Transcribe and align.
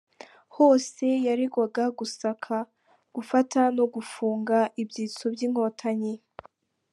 Hose 0.57 1.05
yaregwaga 1.27 1.83
gusaka, 1.99 2.55
gufata 3.15 3.59
no 3.77 3.85
gufunga 3.93 4.57
ibyitso 4.81 5.23
by’inkotanyi. 5.33 6.13